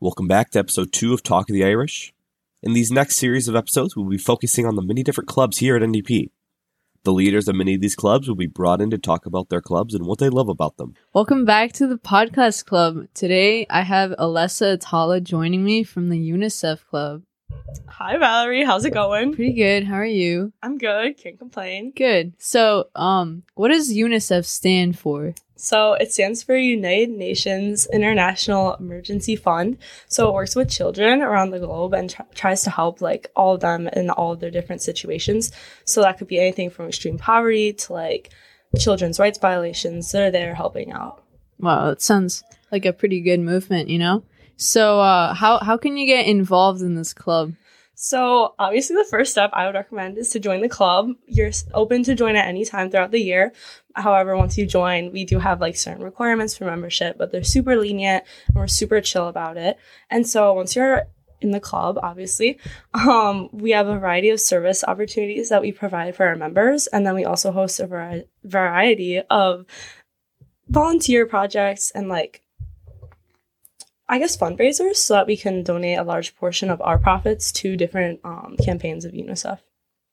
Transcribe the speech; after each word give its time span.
Welcome 0.00 0.26
back 0.26 0.48
to 0.52 0.58
episode 0.58 0.90
two 0.90 1.12
of 1.12 1.22
Talk 1.22 1.50
of 1.50 1.52
the 1.52 1.66
Irish. 1.66 2.14
In 2.62 2.72
these 2.72 2.90
next 2.90 3.16
series 3.16 3.46
of 3.46 3.54
episodes, 3.54 3.94
we'll 3.94 4.08
be 4.08 4.16
focusing 4.16 4.64
on 4.64 4.74
the 4.74 4.80
many 4.80 5.02
different 5.02 5.28
clubs 5.28 5.58
here 5.58 5.76
at 5.76 5.82
NDP. 5.82 6.30
The 7.04 7.12
leaders 7.12 7.46
of 7.46 7.56
many 7.56 7.74
of 7.74 7.82
these 7.82 7.94
clubs 7.94 8.26
will 8.26 8.36
be 8.36 8.46
brought 8.46 8.80
in 8.80 8.88
to 8.88 8.96
talk 8.96 9.26
about 9.26 9.50
their 9.50 9.60
clubs 9.60 9.94
and 9.94 10.06
what 10.06 10.18
they 10.18 10.30
love 10.30 10.48
about 10.48 10.78
them. 10.78 10.94
Welcome 11.12 11.44
back 11.44 11.72
to 11.72 11.86
the 11.86 11.98
podcast 11.98 12.64
club. 12.64 13.08
Today 13.12 13.66
I 13.68 13.82
have 13.82 14.12
Alessa 14.12 14.72
Atala 14.72 15.20
joining 15.20 15.62
me 15.62 15.84
from 15.84 16.08
the 16.08 16.18
UNICEF 16.18 16.86
club. 16.86 17.24
Hi 17.86 18.16
Valerie, 18.16 18.64
how's 18.64 18.84
it 18.84 18.92
going? 18.92 19.34
Pretty 19.34 19.54
good. 19.54 19.84
How 19.84 19.96
are 19.96 20.04
you? 20.04 20.52
I'm 20.62 20.78
good, 20.78 21.16
can't 21.16 21.38
complain. 21.38 21.92
Good. 21.96 22.32
So, 22.38 22.88
um, 22.94 23.42
what 23.54 23.68
does 23.68 23.92
UNICEF 23.92 24.44
stand 24.44 24.98
for? 24.98 25.34
So 25.56 25.94
it 25.94 26.12
stands 26.12 26.44
for 26.44 26.56
United 26.56 27.10
Nations 27.10 27.88
International 27.92 28.74
Emergency 28.76 29.34
Fund. 29.34 29.78
So 30.06 30.28
it 30.28 30.34
works 30.34 30.54
with 30.54 30.70
children 30.70 31.20
around 31.20 31.50
the 31.50 31.58
globe 31.58 31.94
and 31.94 32.08
tr- 32.08 32.22
tries 32.34 32.62
to 32.62 32.70
help 32.70 33.00
like 33.00 33.32
all 33.34 33.54
of 33.54 33.60
them 33.60 33.88
in 33.88 34.10
all 34.10 34.32
of 34.32 34.40
their 34.40 34.52
different 34.52 34.82
situations. 34.82 35.50
So 35.84 36.02
that 36.02 36.18
could 36.18 36.28
be 36.28 36.38
anything 36.38 36.70
from 36.70 36.86
extreme 36.86 37.18
poverty 37.18 37.72
to 37.72 37.92
like 37.92 38.30
children's 38.78 39.18
rights 39.18 39.38
violations. 39.38 40.12
They're 40.12 40.30
there 40.30 40.54
helping 40.54 40.92
out. 40.92 41.24
Wow, 41.58 41.90
it 41.90 42.02
sounds 42.02 42.44
like 42.70 42.84
a 42.86 42.92
pretty 42.92 43.20
good 43.20 43.40
movement, 43.40 43.88
you 43.88 43.98
know? 43.98 44.22
So, 44.58 45.00
uh, 45.00 45.32
how, 45.32 45.58
how 45.58 45.78
can 45.78 45.96
you 45.96 46.06
get 46.06 46.26
involved 46.26 46.82
in 46.82 46.94
this 46.94 47.14
club? 47.14 47.54
So 48.00 48.54
obviously 48.60 48.94
the 48.94 49.08
first 49.10 49.32
step 49.32 49.50
I 49.52 49.66
would 49.66 49.74
recommend 49.74 50.18
is 50.18 50.30
to 50.30 50.38
join 50.38 50.60
the 50.60 50.68
club. 50.68 51.10
You're 51.26 51.50
open 51.74 52.04
to 52.04 52.14
join 52.14 52.36
at 52.36 52.46
any 52.46 52.64
time 52.64 52.90
throughout 52.90 53.10
the 53.10 53.20
year. 53.20 53.52
However, 53.96 54.36
once 54.36 54.56
you 54.56 54.66
join, 54.66 55.10
we 55.10 55.24
do 55.24 55.40
have 55.40 55.60
like 55.60 55.76
certain 55.76 56.04
requirements 56.04 56.56
for 56.56 56.64
membership, 56.64 57.18
but 57.18 57.32
they're 57.32 57.42
super 57.42 57.76
lenient 57.76 58.22
and 58.46 58.54
we're 58.54 58.68
super 58.68 59.00
chill 59.00 59.26
about 59.26 59.56
it. 59.56 59.78
And 60.10 60.28
so 60.28 60.52
once 60.52 60.76
you're 60.76 61.08
in 61.40 61.50
the 61.50 61.58
club, 61.58 61.98
obviously, 62.00 62.60
um, 62.94 63.48
we 63.52 63.72
have 63.72 63.88
a 63.88 63.98
variety 63.98 64.28
of 64.30 64.40
service 64.40 64.84
opportunities 64.86 65.48
that 65.48 65.60
we 65.62 65.72
provide 65.72 66.14
for 66.14 66.24
our 66.24 66.36
members. 66.36 66.86
And 66.86 67.04
then 67.04 67.16
we 67.16 67.24
also 67.24 67.50
host 67.50 67.80
a 67.80 67.88
vari- 67.88 68.28
variety 68.44 69.22
of 69.22 69.66
volunteer 70.68 71.26
projects 71.26 71.90
and 71.90 72.08
like 72.08 72.42
I 74.08 74.18
guess 74.18 74.36
fundraisers 74.36 74.96
so 74.96 75.14
that 75.14 75.26
we 75.26 75.36
can 75.36 75.62
donate 75.62 75.98
a 75.98 76.02
large 76.02 76.34
portion 76.36 76.70
of 76.70 76.80
our 76.80 76.98
profits 76.98 77.52
to 77.52 77.76
different 77.76 78.20
um, 78.24 78.56
campaigns 78.64 79.04
of 79.04 79.12
UNICEF. 79.12 79.58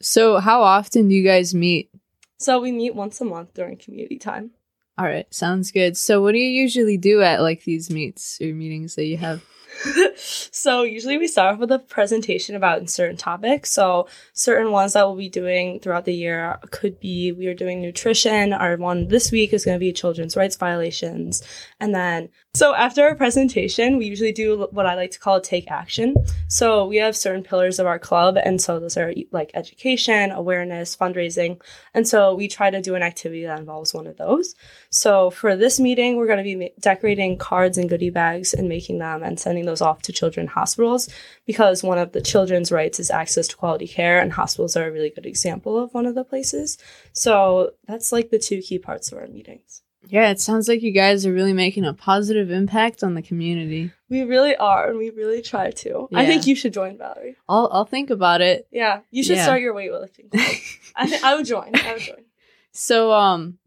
So, 0.00 0.38
how 0.38 0.62
often 0.62 1.08
do 1.08 1.14
you 1.14 1.24
guys 1.24 1.54
meet? 1.54 1.90
So 2.38 2.60
we 2.60 2.72
meet 2.72 2.94
once 2.94 3.20
a 3.20 3.24
month 3.24 3.54
during 3.54 3.76
community 3.76 4.18
time. 4.18 4.50
All 4.98 5.04
right, 5.04 5.32
sounds 5.32 5.70
good. 5.70 5.96
So, 5.96 6.20
what 6.20 6.32
do 6.32 6.38
you 6.38 6.50
usually 6.50 6.96
do 6.96 7.22
at 7.22 7.40
like 7.40 7.64
these 7.64 7.90
meets 7.90 8.40
or 8.40 8.46
meetings 8.46 8.96
that 8.96 9.06
you 9.06 9.16
have? 9.16 9.42
so 10.16 10.82
usually 10.82 11.18
we 11.18 11.26
start 11.26 11.54
off 11.54 11.60
with 11.60 11.72
a 11.72 11.78
presentation 11.78 12.56
about 12.56 12.88
certain 12.90 13.16
topics. 13.16 13.72
So 13.72 14.08
certain 14.32 14.70
ones 14.70 14.92
that 14.92 15.06
we'll 15.06 15.16
be 15.16 15.28
doing 15.28 15.80
throughout 15.80 16.04
the 16.04 16.14
year 16.14 16.58
could 16.70 17.00
be 17.00 17.32
we 17.32 17.46
are 17.46 17.54
doing 17.54 17.80
nutrition. 17.80 18.52
Our 18.52 18.76
one 18.76 19.08
this 19.08 19.30
week 19.30 19.52
is 19.52 19.64
going 19.64 19.76
to 19.76 19.80
be 19.80 19.92
children's 19.92 20.36
rights 20.36 20.56
violations. 20.56 21.42
And 21.80 21.94
then 21.94 22.28
so 22.54 22.72
after 22.72 23.02
our 23.02 23.16
presentation, 23.16 23.98
we 23.98 24.06
usually 24.06 24.30
do 24.30 24.68
what 24.70 24.86
I 24.86 24.94
like 24.94 25.10
to 25.10 25.18
call 25.18 25.40
take 25.40 25.70
action. 25.70 26.14
So 26.46 26.86
we 26.86 26.96
have 26.98 27.16
certain 27.16 27.42
pillars 27.42 27.80
of 27.80 27.86
our 27.86 27.98
club 27.98 28.36
and 28.42 28.60
so 28.60 28.78
those 28.78 28.96
are 28.96 29.12
like 29.32 29.50
education, 29.54 30.30
awareness, 30.30 30.96
fundraising. 30.96 31.60
And 31.94 32.06
so 32.06 32.34
we 32.34 32.46
try 32.46 32.70
to 32.70 32.80
do 32.80 32.94
an 32.94 33.02
activity 33.02 33.44
that 33.44 33.58
involves 33.58 33.92
one 33.92 34.06
of 34.06 34.16
those. 34.16 34.54
So 34.90 35.30
for 35.30 35.56
this 35.56 35.80
meeting, 35.80 36.16
we're 36.16 36.28
going 36.28 36.38
to 36.38 36.44
be 36.44 36.70
decorating 36.78 37.38
cards 37.38 37.76
and 37.76 37.88
goodie 37.88 38.10
bags 38.10 38.54
and 38.54 38.68
making 38.68 38.98
them 38.98 39.24
and 39.24 39.38
sending 39.38 39.63
those 39.66 39.80
off 39.80 40.02
to 40.02 40.12
children 40.12 40.46
hospitals 40.46 41.08
because 41.46 41.82
one 41.82 41.98
of 41.98 42.12
the 42.12 42.20
children's 42.20 42.70
rights 42.72 42.98
is 43.00 43.10
access 43.10 43.48
to 43.48 43.56
quality 43.56 43.86
care 43.88 44.18
and 44.20 44.32
hospitals 44.32 44.76
are 44.76 44.86
a 44.88 44.92
really 44.92 45.10
good 45.10 45.26
example 45.26 45.78
of 45.78 45.92
one 45.94 46.06
of 46.06 46.14
the 46.14 46.24
places. 46.24 46.78
So 47.12 47.72
that's 47.86 48.12
like 48.12 48.30
the 48.30 48.38
two 48.38 48.60
key 48.60 48.78
parts 48.78 49.10
of 49.12 49.18
our 49.18 49.26
meetings. 49.26 49.82
Yeah, 50.06 50.30
it 50.30 50.38
sounds 50.38 50.68
like 50.68 50.82
you 50.82 50.92
guys 50.92 51.24
are 51.24 51.32
really 51.32 51.54
making 51.54 51.86
a 51.86 51.94
positive 51.94 52.50
impact 52.50 53.02
on 53.02 53.14
the 53.14 53.22
community. 53.22 53.90
We 54.10 54.22
really 54.22 54.54
are 54.54 54.90
and 54.90 54.98
we 54.98 55.08
really 55.08 55.40
try 55.40 55.70
to. 55.70 56.08
I 56.14 56.26
think 56.26 56.46
you 56.46 56.54
should 56.54 56.74
join 56.74 56.98
Valerie. 56.98 57.36
I'll 57.48 57.70
I'll 57.72 57.86
think 57.86 58.10
about 58.10 58.42
it. 58.42 58.66
Yeah, 58.70 59.00
you 59.10 59.22
should 59.24 59.36
Yeah. 59.36 59.44
start 59.44 59.62
your 59.62 59.72
weightlifting. 59.74 60.28
I 60.94 61.08
think 61.08 61.24
I 61.24 61.34
would 61.34 61.46
join. 61.46 61.70
I 61.74 61.94
would 61.94 62.02
join. 62.02 62.24
So, 62.72 63.12
um, 63.12 63.58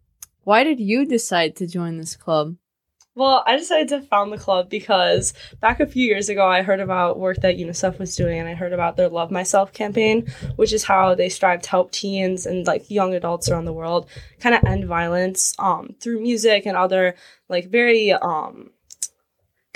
why 0.43 0.63
did 0.63 0.79
you 0.79 1.05
decide 1.05 1.55
to 1.55 1.65
join 1.67 1.97
this 1.97 2.15
club? 2.15 2.55
Well, 3.17 3.41
I 3.47 3.57
decided 3.57 3.87
to 3.87 4.01
found 4.01 4.31
the 4.31 4.37
club 4.37 4.69
because 4.69 5.33
back 5.59 5.79
a 5.79 5.87
few 5.87 6.05
years 6.05 6.29
ago, 6.29 6.47
I 6.47 6.61
heard 6.61 6.79
about 6.79 7.17
work 7.17 7.37
that 7.37 7.57
UNICEF 7.57 7.97
was 7.97 8.15
doing, 8.15 8.37
and 8.37 8.47
I 8.47 8.53
heard 8.53 8.73
about 8.73 8.95
their 8.95 9.09
Love 9.09 9.31
Myself 9.31 9.73
campaign, 9.73 10.31
which 10.55 10.71
is 10.71 10.83
how 10.83 11.15
they 11.15 11.27
strive 11.27 11.63
to 11.63 11.69
help 11.71 11.89
teens 11.89 12.45
and 12.45 12.67
like 12.67 12.91
young 12.91 13.15
adults 13.15 13.49
around 13.49 13.65
the 13.65 13.73
world 13.73 14.07
kind 14.39 14.53
of 14.53 14.63
end 14.65 14.85
violence 14.85 15.55
um, 15.57 15.95
through 15.99 16.21
music 16.21 16.67
and 16.67 16.77
other 16.77 17.15
like 17.49 17.71
very 17.71 18.13
um, 18.13 18.69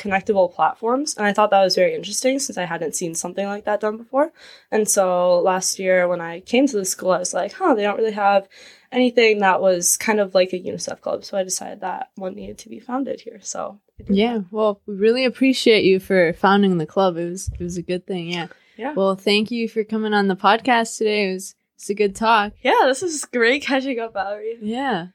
connectable 0.01 0.51
platforms. 0.53 1.16
And 1.16 1.25
I 1.28 1.34
thought 1.34 1.51
that 1.51 1.63
was 1.63 1.75
very 1.75 1.94
interesting 1.95 2.39
since 2.39 2.57
I 2.57 2.66
hadn't 2.66 2.95
seen 2.95 3.13
something 3.16 3.45
like 3.45 3.66
that 3.66 3.81
done 3.81 3.97
before. 3.97 4.31
And 4.72 4.89
so 4.89 5.39
last 5.39 5.78
year, 5.79 6.07
when 6.07 6.22
I 6.22 6.39
came 6.41 6.67
to 6.67 6.78
the 6.78 6.85
school, 6.85 7.12
I 7.12 7.19
was 7.19 7.34
like, 7.34 7.53
huh, 7.53 7.75
they 7.75 7.84
don't 7.84 7.97
really 7.97 8.12
have 8.12 8.47
anything 8.91 9.39
that 9.39 9.62
was 9.62 9.95
kind 9.97 10.19
of 10.19 10.34
like 10.34 10.51
a 10.53 10.59
UNICEF 10.59 11.00
club. 11.01 11.23
So 11.23 11.38
I 11.38 11.44
decided 11.44 11.81
that 11.81 12.09
one 12.16 12.35
needed 12.35 12.57
to 12.59 12.69
be 12.69 12.79
founded 12.79 13.22
here. 13.22 13.39
So 13.41 13.79
Yeah, 14.09 14.39
that. 14.39 14.45
well, 14.51 14.81
we 14.85 14.95
really 14.95 15.25
appreciate 15.25 15.84
you 15.85 16.00
for 16.00 16.33
founding 16.33 16.78
the 16.78 16.85
club. 16.85 17.18
It 17.18 17.29
was 17.29 17.50
it 17.59 17.63
was 17.63 17.78
a 17.78 17.83
good 17.83 18.06
thing. 18.07 18.29
Yeah. 18.29 18.47
Yeah. 18.78 18.94
Well, 18.94 19.16
thank 19.16 19.51
you 19.51 19.69
for 19.69 19.83
coming 19.83 20.13
on 20.13 20.28
the 20.28 20.35
podcast 20.35 20.97
today. 20.97 21.29
It 21.29 21.33
was 21.33 21.56
it's 21.75 21.89
a 21.89 21.94
good 21.94 22.16
talk. 22.16 22.53
Yeah, 22.63 22.81
this 22.85 23.01
is 23.03 23.25
great 23.25 23.63
catching 23.63 24.00
up, 24.00 24.13
Valerie. 24.13 24.57
Yeah. 24.62 25.07